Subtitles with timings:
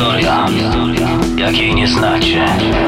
[0.00, 0.46] historia,
[1.36, 2.44] jakiej nie znacie.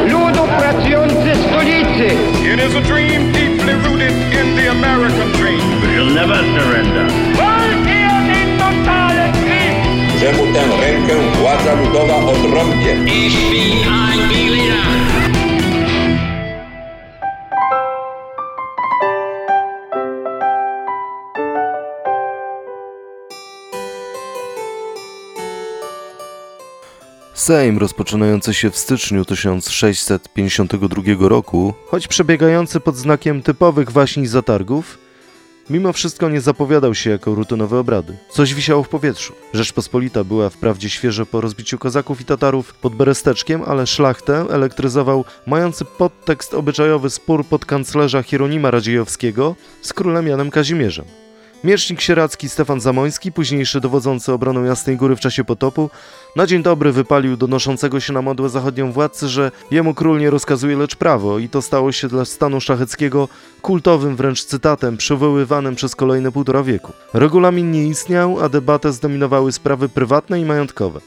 [0.08, 2.06] Ludu pracujący stolicy!
[2.54, 5.60] It is a dream deeply rooted in the American dream.
[5.82, 7.06] We'll never surrender.
[10.20, 12.92] że mu tę rękę władza ludowa odrąbie.
[13.06, 15.01] Ich bin ein Berliner.
[27.42, 34.98] Sejm rozpoczynający się w styczniu 1652 roku, choć przebiegający pod znakiem typowych waśni zatargów,
[35.70, 38.16] mimo wszystko nie zapowiadał się jako rutynowe obrady.
[38.30, 39.32] Coś wisiało w powietrzu.
[39.54, 45.84] Rzeczpospolita była wprawdzie świeżo po rozbiciu kozaków i Tatarów pod Beresteczkiem, ale szlachtę elektryzował mający
[45.84, 51.21] podtekst obyczajowy spór podkanclerza Hieronima Radziejowskiego z królem Janem Kazimierzem.
[51.64, 55.90] Miecznik sieradzki Stefan Zamoński, późniejszy dowodzący obroną Jasnej Góry w czasie potopu,
[56.36, 60.30] na dzień dobry wypalił do noszącego się na modłę zachodnią władcy, że jemu król nie
[60.30, 63.28] rozkazuje, lecz prawo i to stało się dla stanu szlacheckiego
[63.62, 66.92] kultowym wręcz cytatem przywoływanym przez kolejne półtora wieku.
[67.14, 71.00] Regulamin nie istniał, a debatę zdominowały sprawy prywatne i majątkowe.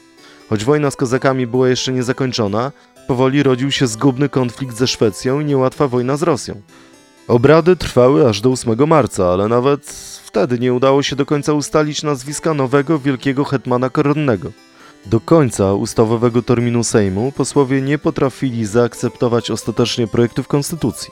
[0.48, 2.72] Choć wojna z kozakami była jeszcze niezakończona,
[3.06, 6.62] powoli rodził się zgubny konflikt ze Szwecją i niełatwa wojna z Rosją.
[7.28, 9.86] Obrady trwały aż do 8 marca, ale nawet
[10.24, 14.52] wtedy nie udało się do końca ustalić nazwiska nowego wielkiego hetmana koronnego.
[15.06, 21.10] Do końca ustawowego terminu Sejmu posłowie nie potrafili zaakceptować ostatecznie projektów konstytucji.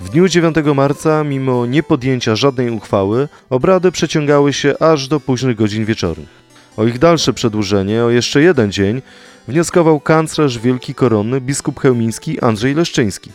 [0.00, 5.84] W dniu 9 marca, mimo niepodjęcia żadnej uchwały, obrady przeciągały się aż do późnych godzin
[5.84, 6.28] wieczornych.
[6.76, 9.02] O ich dalsze przedłużenie o jeszcze jeden dzień
[9.48, 13.30] wnioskował kanclerz wielki koronny biskup chełmiński Andrzej Leszczyński.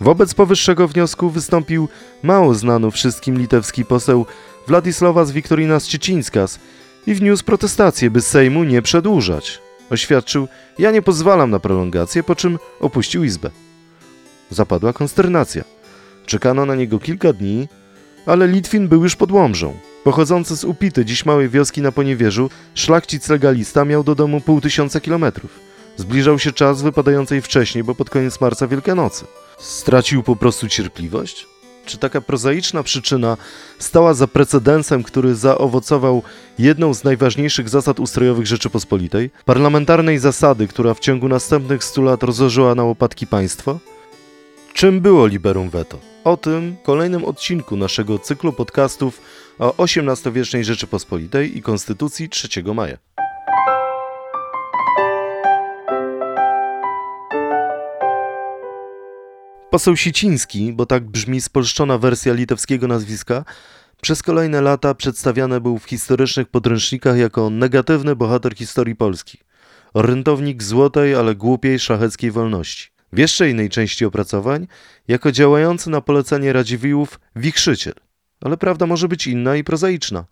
[0.00, 1.88] Wobec powyższego wniosku wystąpił
[2.22, 4.26] mało znany wszystkim litewski poseł
[4.68, 6.58] Władysławas Wiktorinas Ciecińskas
[7.06, 9.58] i wniósł protestację, by Sejmu nie przedłużać.
[9.90, 13.50] Oświadczył, ja nie pozwalam na prolongację, po czym opuścił izbę.
[14.50, 15.64] Zapadła konsternacja.
[16.26, 17.68] Czekano na niego kilka dni,
[18.26, 19.74] ale Litwin był już pod Łomżą.
[20.04, 25.00] Pochodzący z Upity, dziś małej wioski na Poniewierzu, szlachcic legalista miał do domu pół tysiąca
[25.00, 25.50] kilometrów.
[25.96, 29.24] Zbliżał się czas wypadającej wcześniej, bo pod koniec marca Wielkanocy.
[29.58, 31.46] Stracił po prostu cierpliwość?
[31.86, 33.36] Czy taka prozaiczna przyczyna
[33.78, 36.22] stała za precedensem, który zaowocował
[36.58, 39.30] jedną z najważniejszych zasad ustrojowych Rzeczypospolitej?
[39.44, 43.78] Parlamentarnej zasady, która w ciągu następnych stu lat rozłożyła na łopatki państwo?
[44.74, 45.98] Czym było liberum veto?
[46.24, 49.20] O tym w kolejnym odcinku naszego cyklu podcastów
[49.58, 53.07] o XVIII-wiecznej Rzeczypospolitej i Konstytucji 3 maja.
[59.70, 63.44] Poseł Siciński, bo tak brzmi spolszczona wersja litewskiego nazwiska,
[64.02, 69.38] przez kolejne lata przedstawiany był w historycznych podręcznikach jako negatywny bohater historii Polski.
[69.94, 72.88] Orędownik złotej, ale głupiej szlacheckiej wolności.
[73.12, 74.66] W jeszcze innej części opracowań
[75.08, 77.94] jako działający na polecenie Radziwiłłów wichrzyciel.
[78.40, 80.24] Ale prawda może być inna i prozaiczna.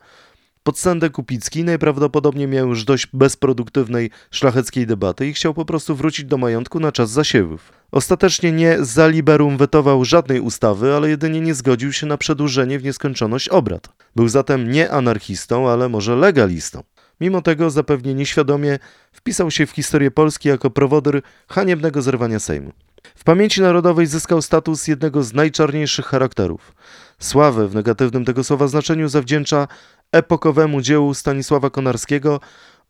[0.62, 6.38] Podsędek Kupicki najprawdopodobniej miał już dość bezproduktywnej szlacheckiej debaty i chciał po prostu wrócić do
[6.38, 7.75] majątku na czas zasiewów.
[7.92, 12.84] Ostatecznie nie za liberum wetował żadnej ustawy, ale jedynie nie zgodził się na przedłużenie w
[12.84, 13.88] nieskończoność obrad.
[14.16, 16.82] Był zatem nie anarchistą, ale może legalistą.
[17.20, 18.78] Mimo tego zapewnie nieświadomie
[19.12, 22.72] wpisał się w historię Polski jako prowodyr haniebnego zerwania Sejmu.
[23.14, 26.74] W pamięci narodowej zyskał status jednego z najczarniejszych charakterów.
[27.18, 29.68] Sławę w negatywnym tego słowa znaczeniu zawdzięcza
[30.12, 32.40] epokowemu dziełu Stanisława Konarskiego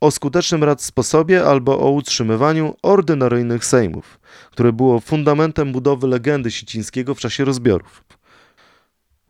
[0.00, 4.18] o skutecznym rad sposobie albo o utrzymywaniu ordynaryjnych sejmów,
[4.50, 8.04] które było fundamentem budowy legendy Sicińskiego w czasie rozbiorów.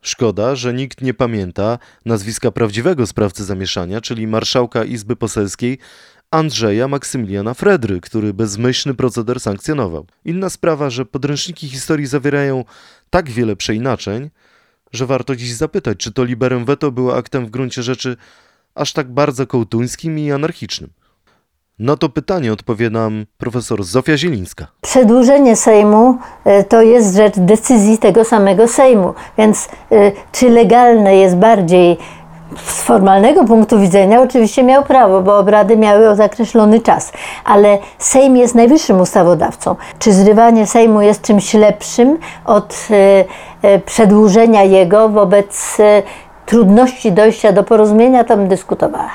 [0.01, 5.79] Szkoda, że nikt nie pamięta nazwiska prawdziwego sprawcy zamieszania, czyli marszałka Izby Poselskiej
[6.31, 10.05] Andrzeja Maksymiliana Fredry, który bezmyślny proceder sankcjonował.
[10.25, 12.65] Inna sprawa, że podręczniki historii zawierają
[13.09, 14.29] tak wiele przeinaczeń,
[14.91, 18.17] że warto dziś zapytać, czy to liberem veto było aktem w gruncie rzeczy
[18.77, 20.89] aż tak bardzo kołtuńskim i anarchicznym.
[21.79, 24.67] Na to pytanie odpowie nam profesor Zofia Zielińska.
[24.81, 31.35] Przedłużenie Sejmu e, to jest rzecz decyzji tego samego Sejmu, więc e, czy legalne jest
[31.35, 31.97] bardziej
[32.65, 37.11] z formalnego punktu widzenia oczywiście miał prawo, bo obrady miały zakreślony czas,
[37.45, 39.75] ale Sejm jest najwyższym ustawodawcą.
[39.99, 42.87] Czy zrywanie Sejmu jest czymś lepszym od
[43.61, 45.77] e, przedłużenia jego wobec
[46.47, 49.11] trudności dojścia do porozumienia, tam dyskutowała.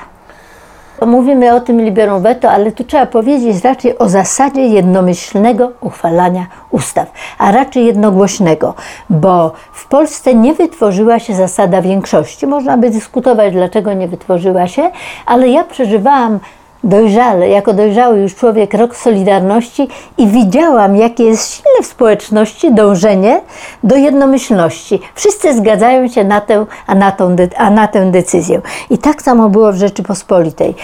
[1.05, 7.11] Mówimy o tym liberum veto, ale tu trzeba powiedzieć raczej o zasadzie jednomyślnego uchwalania ustaw,
[7.37, 8.73] a raczej jednogłośnego,
[9.09, 12.47] bo w Polsce nie wytworzyła się zasada większości.
[12.47, 14.91] Można by dyskutować, dlaczego nie wytworzyła się,
[15.25, 16.39] ale ja przeżywałam
[16.83, 19.87] dojrzale, jako dojrzały już człowiek rok Solidarności
[20.17, 23.41] i widziałam, jakie jest silne w społeczności dążenie
[23.83, 24.99] do jednomyślności.
[25.15, 28.61] Wszyscy zgadzają się na tę, a na, tą, a na tę decyzję.
[28.89, 30.75] I tak samo było w Rzeczypospolitej.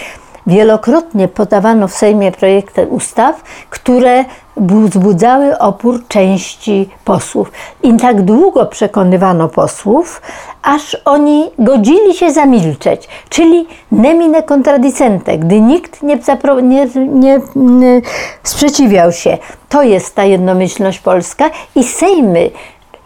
[0.50, 4.24] Wielokrotnie podawano w Sejmie projekty ustaw, które
[4.56, 7.52] wzbudzały opór części posłów.
[7.82, 10.22] I tak długo przekonywano posłów,
[10.62, 16.18] aż oni godzili się zamilczeć, czyli nemine contradicente, gdy nikt nie,
[16.62, 18.02] nie, nie, nie
[18.42, 19.38] sprzeciwiał się.
[19.68, 22.50] To jest ta jednomyślność polska i Sejmy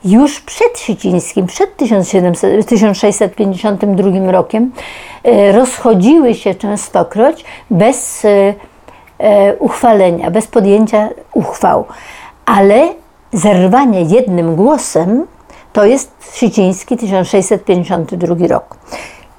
[0.04, 4.72] już przed Sicińskim, przed 1700, 1652 rokiem
[5.22, 8.54] e, rozchodziły się częstokroć bez e,
[9.18, 11.84] e, uchwalenia, bez podjęcia uchwał.
[12.46, 12.88] Ale
[13.32, 15.26] zerwanie jednym głosem
[15.72, 18.76] to jest Siciński 1652 rok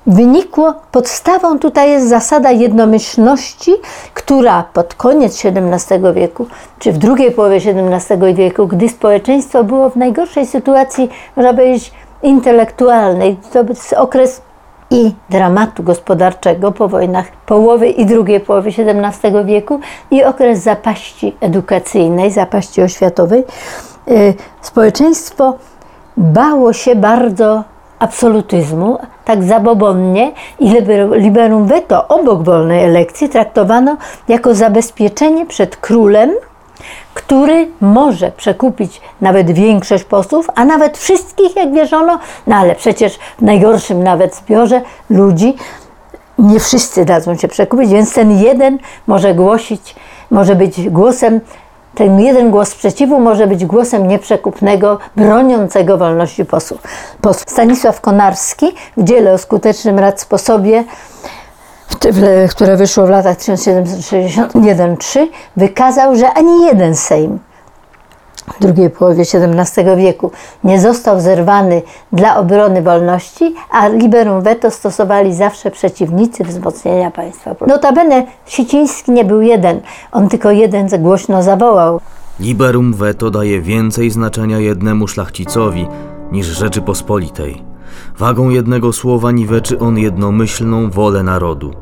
[0.07, 3.74] wynikło, podstawą tutaj jest zasada jednomyślności,
[4.13, 6.48] która pod koniec XVII wieku,
[6.80, 11.92] czy w drugiej połowie XVII wieku, gdy społeczeństwo było w najgorszej sytuacji, można powiedzieć,
[12.24, 14.42] intelektualnej, to był okres
[14.92, 19.80] i dramatu gospodarczego po wojnach połowy i drugiej połowy XVII wieku
[20.12, 23.44] i okres zapaści edukacyjnej, zapaści oświatowej,
[24.07, 25.54] y, społeczeństwo
[26.18, 27.63] bało się bardzo
[28.00, 30.75] absolutyzmu, tak zabobonnie i
[31.12, 33.97] liberum veto obok wolnej elekcji traktowano
[34.27, 36.31] jako zabezpieczenie przed królem,
[37.13, 43.42] który może przekupić nawet większość posłów, a nawet wszystkich, jak wierzono, no ale przecież w
[43.42, 45.56] najgorszym nawet zbiorze ludzi
[46.39, 48.77] nie wszyscy dadzą się przekupić, więc ten jeden
[49.07, 49.95] może głosić,
[50.31, 51.42] może być głosem
[51.95, 56.81] ten jeden głos sprzeciwu może być głosem nieprzekupnego, broniącego wolności posłów.
[57.47, 60.83] Stanisław Konarski w dziele o skutecznym rad sposobie,
[62.50, 65.27] które wyszło w latach 1761-3,
[65.57, 67.39] wykazał, że ani jeden Sejm
[68.60, 70.32] w drugiej połowie XVII wieku
[70.64, 77.56] nie został zerwany dla obrony wolności, a liberum veto stosowali zawsze przeciwnicy wzmocnienia państwa.
[77.68, 82.00] Notabene Siciński nie był jeden, on tylko jeden głośno zawołał.
[82.40, 85.88] Liberum veto daje więcej znaczenia jednemu szlachcicowi
[86.31, 87.62] niż Rzeczypospolitej.
[88.18, 91.74] Wagą jednego słowa niweczy on jednomyślną wolę narodu,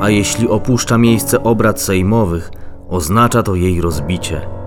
[0.00, 2.50] a jeśli opuszcza miejsce obrad sejmowych,
[2.88, 4.59] oznacza to jej rozbicie.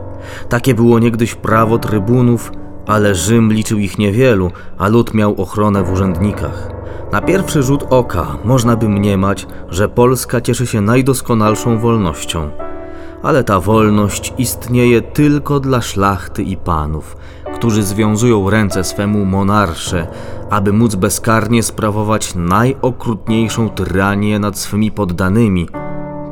[0.49, 2.51] Takie było niegdyś prawo trybunów,
[2.87, 6.69] ale Rzym liczył ich niewielu, a lud miał ochronę w urzędnikach.
[7.11, 12.49] Na pierwszy rzut oka można by mniemać, że Polska cieszy się najdoskonalszą wolnością.
[13.23, 17.17] Ale ta wolność istnieje tylko dla szlachty i panów,
[17.55, 20.07] którzy związują ręce swemu monarsze,
[20.49, 25.67] aby móc bezkarnie sprawować najokrutniejszą tyranię nad swymi poddanymi,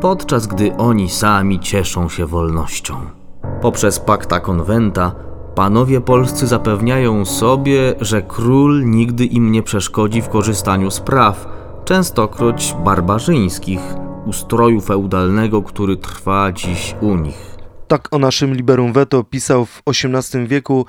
[0.02, 3.21] podczas gdy oni sami cieszą się wolnością.
[3.62, 5.16] Poprzez pakta konwenta
[5.56, 11.48] panowie polscy zapewniają sobie, że król nigdy im nie przeszkodzi w korzystaniu z praw,
[11.86, 13.80] częstokroć barbarzyńskich,
[14.26, 17.58] ustroju feudalnego, który trwa dziś u nich.
[17.88, 20.86] Tak o naszym liberum veto pisał w XVIII wieku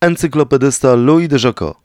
[0.00, 1.76] encyklopedysta Louis de Jacot.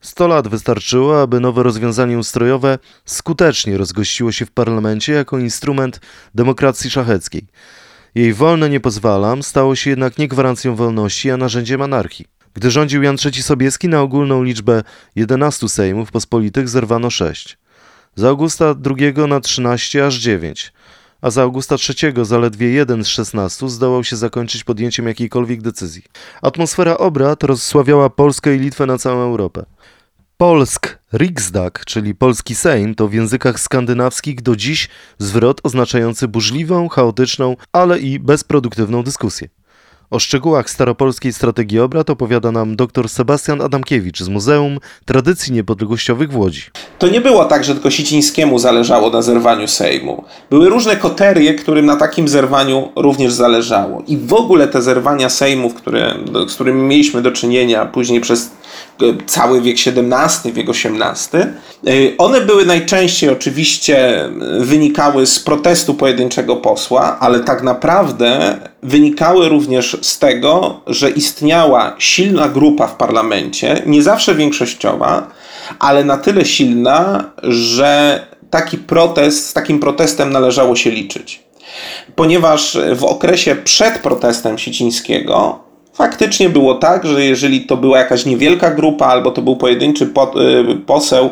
[0.00, 6.00] Sto lat wystarczyło, aby nowe rozwiązanie ustrojowe skutecznie rozgościło się w parlamencie jako instrument
[6.34, 7.46] demokracji szacheckiej.
[8.16, 12.26] Jej wolne nie pozwalam stało się jednak nie gwarancją wolności, a narzędziem anarchii.
[12.54, 14.82] Gdy rządził Jan III Sobieski na ogólną liczbę
[15.16, 17.58] 11 sejmów pospolitych zerwano 6.
[18.14, 20.72] Za Augusta II na 13 aż 9,
[21.20, 26.02] a za Augusta III zaledwie jeden z 16 zdołał się zakończyć podjęciem jakiejkolwiek decyzji.
[26.42, 29.64] Atmosfera obrad rozsławiała Polskę i Litwę na całą Europę.
[30.38, 34.88] Polsk Riksdag, czyli polski Sejm, to w językach skandynawskich do dziś
[35.18, 39.48] zwrot oznaczający burzliwą, chaotyczną, ale i bezproduktywną dyskusję.
[40.10, 46.36] O szczegółach staropolskiej strategii obrad opowiada nam dr Sebastian Adamkiewicz z Muzeum Tradycji Niepodległościowych w
[46.36, 46.62] Łodzi.
[46.98, 50.24] To nie było tak, że tylko Sicińskiemu zależało na zerwaniu Sejmu.
[50.50, 54.02] Były różne koterie, którym na takim zerwaniu również zależało.
[54.06, 56.14] I w ogóle te zerwania Sejmów, które,
[56.48, 58.50] z którymi mieliśmy do czynienia później przez
[59.26, 61.42] cały wiek XVII, wiek XVIII.
[62.18, 64.28] One były najczęściej oczywiście
[64.60, 72.48] wynikały z protestu pojedynczego posła, ale tak naprawdę wynikały również z tego, że istniała silna
[72.48, 75.30] grupa w parlamencie, nie zawsze większościowa,
[75.78, 81.42] ale na tyle silna, że taki protest, z takim protestem należało się liczyć.
[82.14, 85.65] Ponieważ w okresie przed protestem Sicińskiego
[85.96, 90.76] faktycznie było tak, że jeżeli to była jakaś niewielka grupa albo to był pojedynczy y,
[90.86, 91.30] poseł,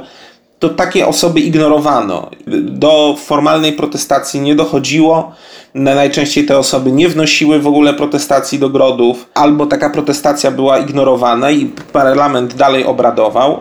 [0.59, 2.31] to takie osoby ignorowano.
[2.63, 5.33] Do formalnej protestacji nie dochodziło.
[5.75, 11.51] Najczęściej te osoby nie wnosiły w ogóle protestacji do grodów, albo taka protestacja była ignorowana
[11.51, 13.61] i parlament dalej obradował.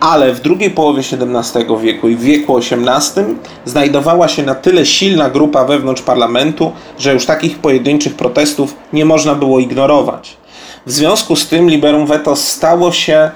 [0.00, 5.30] Ale w drugiej połowie XVII wieku i w wieku XVIII znajdowała się na tyle silna
[5.30, 10.36] grupa wewnątrz parlamentu, że już takich pojedynczych protestów nie można było ignorować.
[10.86, 13.30] W związku z tym liberum veto stało się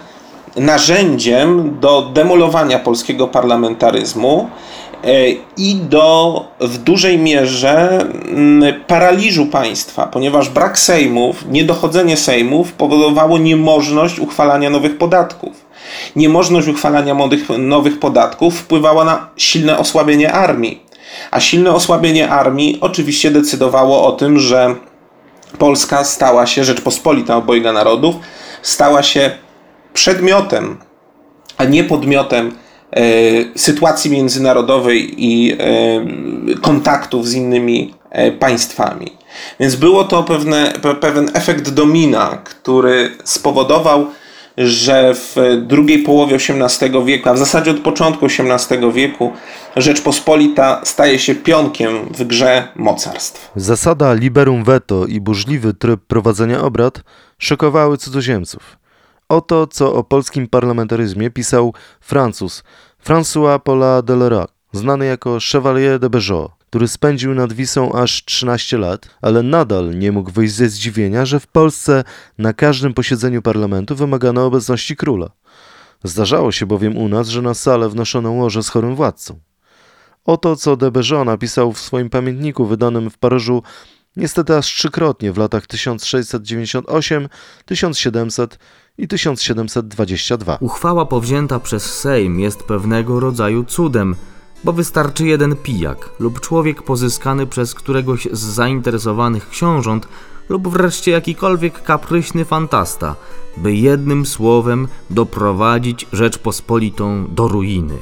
[0.56, 4.48] narzędziem do demolowania polskiego parlamentaryzmu
[5.04, 13.38] e, i do w dużej mierze mm, paraliżu państwa, ponieważ brak sejmów, niedochodzenie sejmów powodowało
[13.38, 15.59] niemożność uchwalania nowych podatków.
[16.16, 17.16] Niemożność uchwalania
[17.58, 20.82] nowych podatków wpływała na silne osłabienie armii.
[21.30, 24.74] A silne osłabienie armii oczywiście decydowało o tym, że
[25.58, 28.14] Polska stała się, Rzeczpospolita obojga narodów,
[28.62, 29.30] stała się
[29.92, 30.78] przedmiotem,
[31.56, 32.52] a nie podmiotem
[32.92, 33.02] e,
[33.58, 35.56] sytuacji międzynarodowej i e,
[36.60, 39.12] kontaktów z innymi e, państwami.
[39.60, 44.06] Więc było to pewne, pewien efekt domina, który spowodował,
[44.58, 49.32] że w drugiej połowie XVIII wieku, a w zasadzie od początku XVIII wieku,
[49.76, 53.50] Rzeczpospolita staje się pionkiem w grze mocarstw.
[53.56, 57.02] Zasada liberum veto i burzliwy tryb prowadzenia obrad
[57.38, 58.76] szokowały cudzoziemców.
[59.28, 62.64] Oto, co o polskim parlamentaryzmie pisał Francuz
[63.06, 69.08] François Paula Delerat, znany jako Chevalier de Bejeau, który spędził nad Wisą aż 13 lat,
[69.22, 72.04] ale nadal nie mógł wyjść ze zdziwienia, że w Polsce
[72.38, 75.30] na każdym posiedzeniu parlamentu wymagano obecności króla.
[76.04, 79.40] Zdarzało się bowiem u nas, że na salę wnoszono łoże z chorym władcą.
[80.24, 83.62] Oto, co de Bejeau napisał w swoim pamiętniku wydanym w Paryżu
[84.16, 87.28] niestety aż trzykrotnie w latach 1698,
[87.64, 88.58] 1700
[88.98, 90.58] i 1722.
[90.60, 94.16] Uchwała powzięta przez Sejm jest pewnego rodzaju cudem,
[94.64, 100.08] bo wystarczy jeden pijak lub człowiek pozyskany przez któregoś z zainteresowanych książąt
[100.48, 103.16] lub wreszcie jakikolwiek kapryśny fantasta,
[103.56, 107.98] by jednym słowem doprowadzić Rzeczpospolitą do ruiny.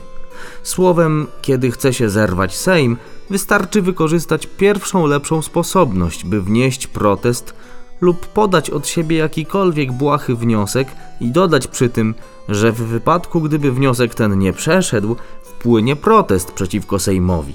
[0.62, 2.96] Słowem, kiedy chce się zerwać Sejm,
[3.30, 7.54] wystarczy wykorzystać pierwszą lepszą sposobność, by wnieść protest
[8.00, 10.88] lub podać od siebie jakikolwiek błahy wniosek
[11.20, 12.14] i dodać przy tym,
[12.48, 15.16] że w wypadku gdyby wniosek ten nie przeszedł,
[15.58, 17.54] wpłynie protest przeciwko Sejmowi.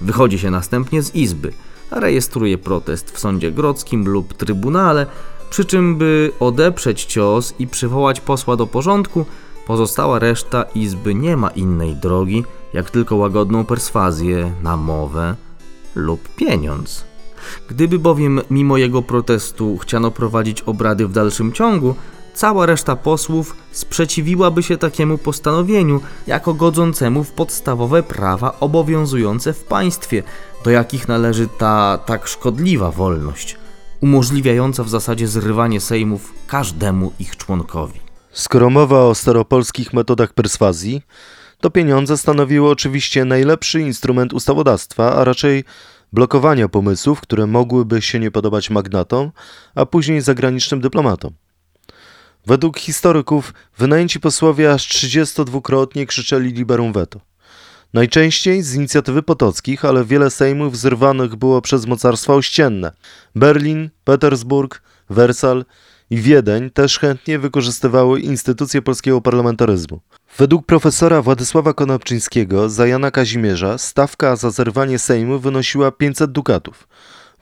[0.00, 1.52] Wychodzi się następnie z izby,
[1.90, 5.06] a rejestruje protest w sądzie grodzkim lub trybunale,
[5.50, 9.24] przy czym by odeprzeć cios i przywołać posła do porządku,
[9.66, 15.36] pozostała reszta izby nie ma innej drogi, jak tylko łagodną perswazję, namowę
[15.94, 17.04] lub pieniądz.
[17.68, 21.94] Gdyby bowiem mimo jego protestu chciano prowadzić obrady w dalszym ciągu,
[22.34, 30.22] cała reszta posłów sprzeciwiłaby się takiemu postanowieniu, jako godzącemu w podstawowe prawa obowiązujące w państwie,
[30.64, 33.56] do jakich należy ta tak szkodliwa wolność,
[34.00, 38.00] umożliwiająca w zasadzie zrywanie sejmów każdemu ich członkowi.
[38.32, 41.02] Skoro mowa o staropolskich metodach perswazji,
[41.60, 45.64] to pieniądze stanowiły oczywiście najlepszy instrument ustawodawstwa, a raczej
[46.12, 49.30] blokowania pomysłów, które mogłyby się nie podobać magnatom,
[49.74, 51.32] a później zagranicznym dyplomatom.
[52.46, 57.20] Według historyków wynajęci posłowie aż 32-krotnie krzyczeli liberum veto.
[57.94, 62.92] Najczęściej z inicjatywy potockich, ale wiele sejmów zrywanych było przez mocarstwa ościenne.
[63.34, 65.64] Berlin, Petersburg, Wersal
[66.10, 70.00] i Wiedeń też chętnie wykorzystywały instytucje polskiego parlamentaryzmu.
[70.38, 76.88] Według profesora Władysława Konopczyńskiego za Jana Kazimierza stawka za zerwanie Sejmu wynosiła 500 dukatów.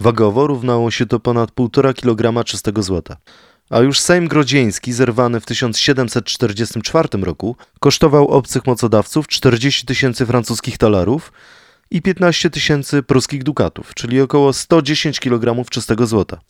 [0.00, 3.16] Wagowo równało się to ponad 1,5 kg czystego złota.
[3.72, 11.32] A już Sejm Grodzieński, zerwany w 1744 roku, kosztował obcych mocodawców 40 tysięcy francuskich talarów
[11.90, 16.40] i 15 tysięcy pruskich dukatów, czyli około 110 kg czystego złota.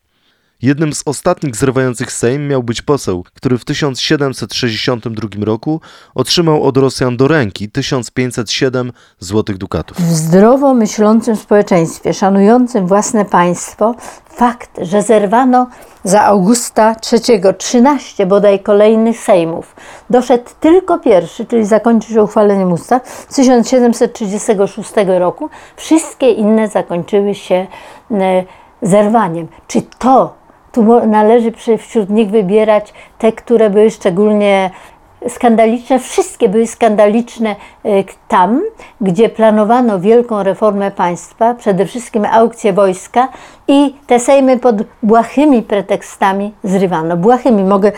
[0.63, 5.81] Jednym z ostatnich zrywających Sejm miał być poseł, który w 1762 roku
[6.15, 9.97] otrzymał od Rosjan do ręki 1507 złotych dukatów.
[9.97, 13.95] W zdrowo myślącym społeczeństwie, szanującym własne państwo,
[14.31, 15.67] fakt, że zerwano
[16.05, 19.77] za Augusta III 13 bodaj kolejnych sejmów.
[20.11, 25.51] Doszedł tylko pierwszy, czyli zakończył się uchwaleniem ustaw w 1736 roku.
[25.77, 27.67] Wszystkie inne zakończyły się
[28.11, 28.45] e,
[28.83, 29.49] zerwaniem.
[29.67, 30.42] Czy to
[30.73, 34.71] tu należy wśród nich wybierać te, które były szczególnie
[35.29, 35.99] skandaliczne.
[35.99, 37.89] Wszystkie były skandaliczne e,
[38.29, 38.63] tam,
[39.01, 43.29] gdzie planowano wielką reformę państwa, przede wszystkim aukcje wojska
[43.69, 47.17] i te sejmy pod błahymi pretekstami zrywano.
[47.17, 47.93] Błahymi, mogę,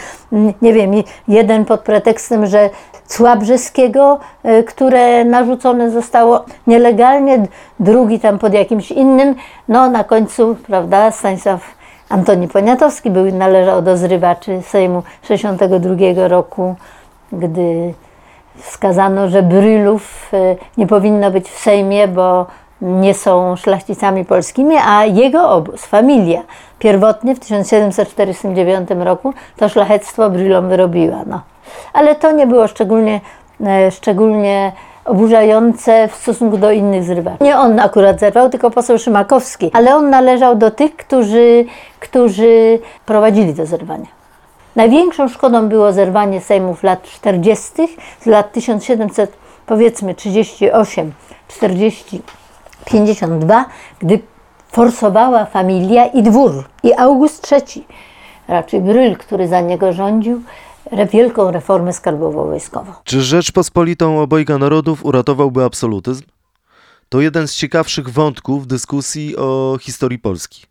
[0.63, 0.91] nie wiem,
[1.29, 2.71] jeden pod pretekstem, że
[3.07, 7.47] cła brzeskiego, e, które narzucone zostało nielegalnie,
[7.81, 9.35] drugi tam pod jakimś innym.
[9.69, 11.84] No na końcu, prawda, Stanisław
[12.15, 16.75] Antoni Poniatowski był, należał do zrywaczy Sejmu 62 roku,
[17.33, 17.95] gdy
[18.57, 22.47] wskazano, że Brylów e, nie powinno być w Sejmie, bo
[22.81, 26.43] nie są szlachcicami polskimi, a jego obóz, familia,
[26.79, 31.23] pierwotnie w 1749 roku to szlachectwo Brylom wyrobiła.
[31.27, 31.41] No.
[31.93, 33.21] Ale to nie było szczególnie,
[33.67, 34.73] e, szczególnie
[35.05, 37.45] oburzające w stosunku do innych zrywaczy.
[37.45, 41.65] Nie on akurat zerwał, tylko poseł Szymakowski, ale on należał do tych, którzy,
[42.01, 44.07] którzy prowadzili to zerwanie.
[44.77, 47.73] Największą szkodą było zerwanie Sejmów lat 40.,
[48.21, 49.33] z lat 1700,
[49.67, 51.13] powiedzmy 38,
[51.49, 52.23] 40,
[52.85, 53.65] 52,
[53.99, 54.19] gdy
[54.69, 57.87] forsowała familia i dwór, i August III,
[58.49, 60.41] raczej Bryl, który za niego rządził,
[61.13, 62.93] wielką reformę skarbową-wojskową.
[63.05, 66.23] Czy Rzeczpospolitą obojga narodów uratowałby absolutyzm?
[67.09, 70.67] To jeden z ciekawszych wątków dyskusji o historii Polski.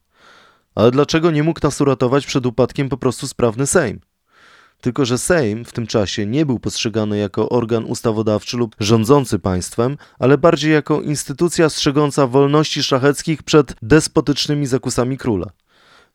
[0.76, 4.00] Ale dlaczego nie mógł nas uratować przed upadkiem po prostu sprawny Sejm?
[4.82, 9.98] Tylko, że Sejm w tym czasie nie był postrzegany jako organ ustawodawczy lub rządzący państwem,
[10.20, 15.48] ale bardziej jako instytucja strzegąca wolności szlacheckich przed despotycznymi zakusami króla.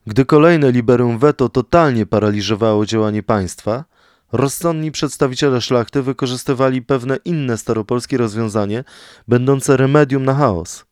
[0.07, 3.85] Gdy kolejne liberum veto totalnie paraliżowało działanie państwa,
[4.33, 8.85] rozsądni przedstawiciele szlachty wykorzystywali pewne inne staropolskie rozwiązanie,
[9.29, 10.85] będące remedium na chaos.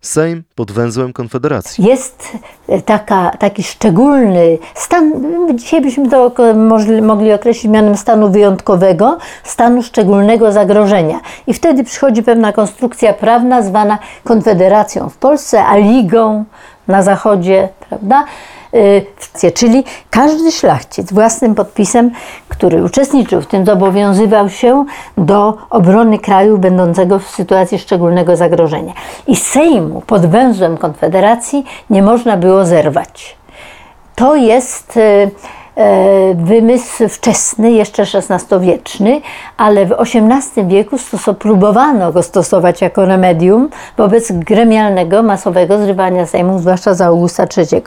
[0.00, 1.84] Sejm pod węzłem Konfederacji.
[1.84, 2.28] Jest
[2.84, 5.12] taka, taki szczególny stan,
[5.54, 6.32] dzisiaj byśmy to
[7.02, 11.20] mogli określić mianem stanu wyjątkowego, stanu szczególnego zagrożenia.
[11.46, 16.44] I wtedy przychodzi pewna konstrukcja prawna zwana Konfederacją w Polsce, a Ligą
[16.88, 18.24] na Zachodzie, prawda?
[18.74, 22.10] Y, czyli każdy szlachcic własnym podpisem,
[22.48, 24.84] który uczestniczył w tym, zobowiązywał się
[25.18, 28.92] do obrony kraju będącego w sytuacji szczególnego zagrożenia.
[29.26, 33.36] I Sejmu pod węzłem Konfederacji nie można było zerwać.
[34.14, 35.30] To jest y,
[36.34, 39.20] wymysł wczesny, jeszcze XVI-wieczny,
[39.56, 46.58] ale w XVIII wieku stoso, próbowano go stosować jako remedium wobec gremialnego, masowego zrywania Sejmu,
[46.58, 47.82] zwłaszcza za Augusta III.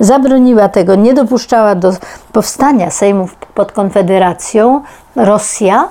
[0.00, 1.92] Zabroniła tego, nie dopuszczała do
[2.32, 4.82] powstania Sejmów pod Konfederacją
[5.16, 5.88] Rosja,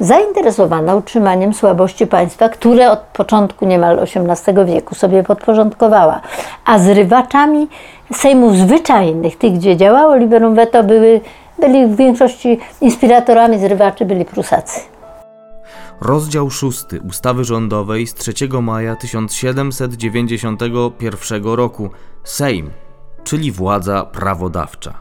[0.00, 6.20] zainteresowana utrzymaniem słabości państwa, które od początku niemal XVIII wieku sobie podporządkowała.
[6.64, 7.68] A zrywaczami
[8.14, 11.20] sejmów zwyczajnych, tych gdzie działało liberum veto, były,
[11.58, 14.80] byli w większości inspiratorami zrywaczy byli Prusacy.
[16.00, 21.90] Rozdział 6 ustawy rządowej z 3 maja 1791 roku
[22.24, 22.70] Sejm,
[23.24, 24.94] czyli władza prawodawcza.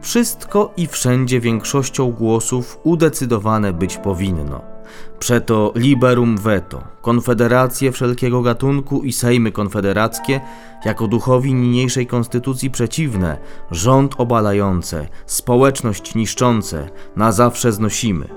[0.00, 4.71] Wszystko i wszędzie większością głosów udecydowane być powinno.
[5.18, 10.40] Przeto liberum veto, konfederacje wszelkiego gatunku i sejmy konfederackie,
[10.84, 13.38] jako duchowi niniejszej konstytucji przeciwne,
[13.70, 18.28] rząd obalające, społeczność niszczące, na zawsze znosimy.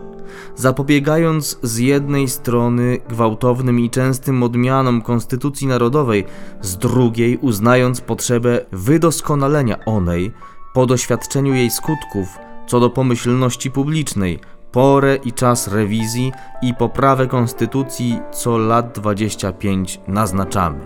[0.56, 6.26] Zapobiegając z jednej strony gwałtownym i częstym odmianom konstytucji narodowej,
[6.62, 10.32] z drugiej uznając potrzebę wydoskonalenia onej,
[10.74, 12.28] po doświadczeniu jej skutków
[12.68, 14.39] co do pomyślności publicznej,
[14.76, 20.80] porę i czas rewizji i poprawę konstytucji co lat 25 naznaczamy.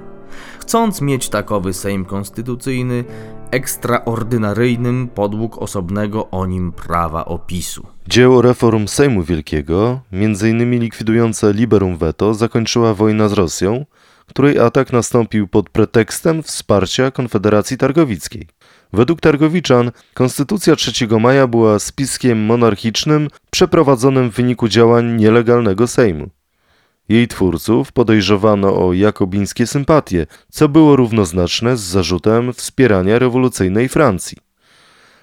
[0.60, 3.04] Chcąc mieć takowy Sejm Konstytucyjny,
[3.52, 7.88] ekstraordynaryjnym podług osobnego o nim prawa opisu.
[8.08, 10.80] Dzieło reform Sejmu Wielkiego, m.in.
[10.80, 13.86] likwidujące liberum veto, zakończyła wojna z Rosją,
[14.28, 18.48] której atak nastąpił pod pretekstem wsparcia Konfederacji Targowickiej.
[18.94, 26.30] Według Targowiczan konstytucja 3 maja była spiskiem monarchicznym przeprowadzonym w wyniku działań nielegalnego Sejmu.
[27.10, 34.49] Jej twórców podejrzewano o jakobińskie sympatie, co było równoznaczne z zarzutem wspierania rewolucyjnej Francji.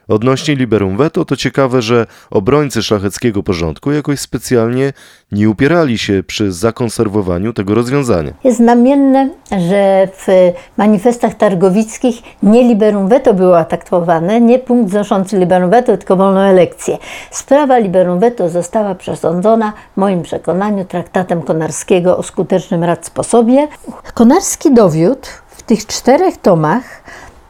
[0.09, 4.93] Odnośnie liberum veto to ciekawe, że obrońcy szlacheckiego porządku jakoś specjalnie
[5.33, 8.33] nie upierali się przy zakonserwowaniu tego rozwiązania.
[8.45, 9.29] Jest znamienne,
[9.69, 10.27] że w
[10.77, 16.99] manifestach targowickich nie liberum veto było ataktowane, nie punkt znoszący liberum veto, tylko wolną elekcję.
[17.31, 23.69] Sprawa liberum veto została przesądzona w moim przekonaniu traktatem Konarskiego o skutecznym rad sposobie.
[24.15, 26.83] Konarski dowiódł w tych czterech tomach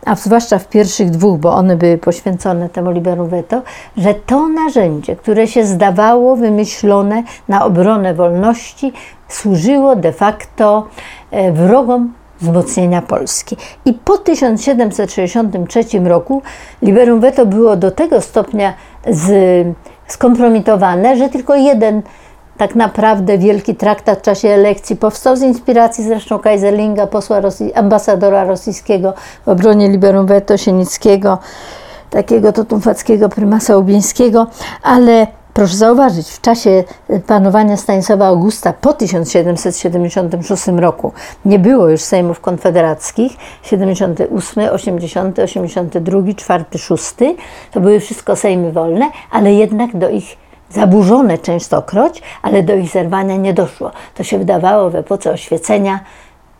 [0.06, 3.62] a zwłaszcza w pierwszych dwóch, bo one były poświęcone temu liberum veto,
[3.96, 8.92] że to narzędzie, które się zdawało wymyślone na obronę wolności,
[9.28, 10.86] służyło de facto
[11.30, 13.56] e, wrogom wzmocnienia Polski.
[13.84, 16.42] I po 1763 roku
[16.82, 18.74] liberum veto było do tego stopnia
[19.10, 19.28] z,
[20.06, 22.02] skompromitowane, że tylko jeden
[22.58, 28.44] tak naprawdę wielki traktat w czasie elekcji powstał z inspiracji zresztą Kaiserlinga, posła Rosji, ambasadora
[28.44, 29.14] rosyjskiego
[29.44, 31.38] w obronie liberum veto Sienickiego,
[32.10, 34.46] takiego totumfackiego prymasa Ubieńskiego,
[34.82, 36.84] ale proszę zauważyć, w czasie
[37.26, 41.12] panowania Stanisława Augusta po 1776 roku
[41.44, 47.14] nie było już sejmów konfederackich, 78, 80, 82, 4, 6,
[47.72, 53.36] to były wszystko sejmy wolne, ale jednak do ich zaburzone częstokroć, ale do ich zerwania
[53.36, 53.90] nie doszło.
[54.14, 56.00] To się wydawało w epoce oświecenia,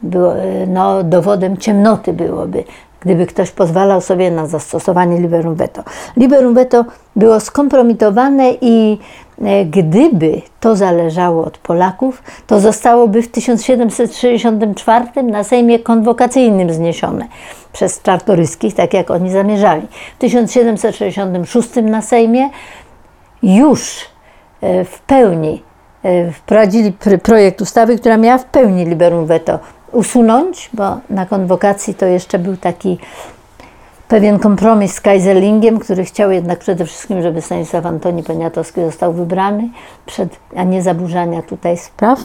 [0.02, 0.32] było,
[0.66, 2.64] no, dowodem ciemnoty byłoby,
[3.00, 5.82] gdyby ktoś pozwalał sobie na zastosowanie liberum veto.
[6.16, 6.84] Liberum veto
[7.16, 8.98] było skompromitowane i
[9.42, 17.26] e, gdyby to zależało od Polaków, to zostałoby w 1764 na Sejmie konwokacyjnym zniesione
[17.72, 19.86] przez czartoryskich, tak jak oni zamierzali.
[20.16, 22.50] W 1766 na Sejmie
[23.42, 24.00] już
[24.60, 25.62] e, w pełni
[26.02, 29.58] e, wprowadzili projekt ustawy, która miała w pełni liberum veto
[29.92, 32.98] usunąć, bo na konwokacji to jeszcze był taki
[34.08, 39.68] pewien kompromis z Kaiserlingiem, który chciał jednak przede wszystkim, żeby Stanisław Antoni Poniatowski został wybrany,
[40.06, 42.18] przed, a nie zaburzania tutaj spraw.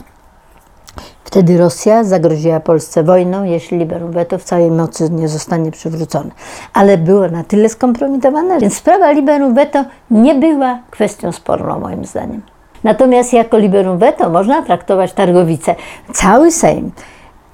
[1.32, 6.30] Wtedy Rosja zagroziła Polsce wojną, jeśli liberum veto w całej mocy nie zostanie przywrócone.
[6.72, 12.42] Ale było na tyle skompromitowane, więc sprawa liberum veto nie była kwestią sporną moim zdaniem.
[12.84, 15.74] Natomiast jako liberum veto można traktować Targowice.
[16.12, 16.90] Cały Sejm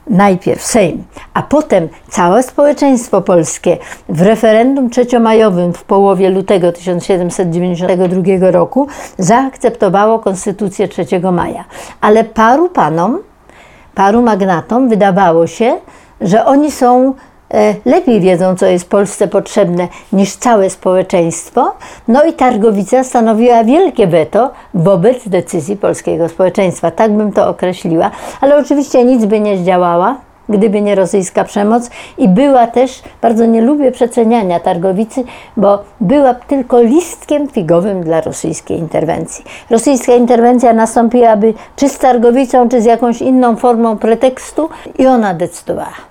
[0.06, 8.86] najpierw Sejm, a potem całe społeczeństwo polskie w referendum trzeciomajowym w połowie lutego 1792 roku
[9.18, 11.64] zaakceptowało konstytucję 3 maja.
[12.00, 13.18] Ale paru panom,
[13.98, 15.78] paru magnatom wydawało się,
[16.20, 17.14] że oni są
[17.54, 21.72] e, lepiej wiedzą, co jest Polsce potrzebne niż całe społeczeństwo.
[22.08, 26.90] No i Targowica stanowiła wielkie weto wobec decyzji polskiego społeczeństwa.
[26.90, 30.16] Tak bym to określiła, ale oczywiście nic by nie zdziałała.
[30.48, 35.24] Gdyby nie rosyjska przemoc, i była też, bardzo nie lubię przeceniania Targowicy,
[35.56, 39.44] bo była tylko listkiem figowym dla rosyjskiej interwencji.
[39.70, 46.07] Rosyjska interwencja nastąpiłaby czy z Targowicą, czy z jakąś inną formą pretekstu, i ona decydowała.